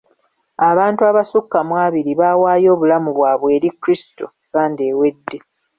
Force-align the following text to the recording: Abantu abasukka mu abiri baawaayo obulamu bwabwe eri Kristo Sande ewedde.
Abantu 0.69 1.01
abasukka 1.09 1.59
mu 1.67 1.75
abiri 1.85 2.11
baawaayo 2.19 2.67
obulamu 2.75 3.09
bwabwe 3.17 3.49
eri 3.57 3.69
Kristo 3.81 4.25
Sande 4.51 4.83
ewedde. 4.91 5.37